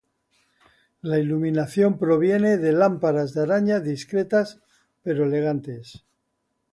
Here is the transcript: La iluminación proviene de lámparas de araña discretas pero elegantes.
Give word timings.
La 1.03 1.19
iluminación 1.19 1.99
proviene 1.99 2.57
de 2.57 2.71
lámparas 2.71 3.35
de 3.35 3.43
araña 3.43 3.79
discretas 3.81 4.57
pero 5.03 5.25
elegantes. 5.25 6.03